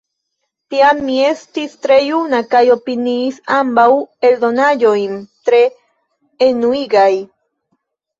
[0.73, 3.85] Tiam mi estis tre juna kaj opiniis ambaŭ
[4.31, 5.13] eldonaĵojn
[5.51, 5.61] tre
[6.47, 7.07] enuigaj.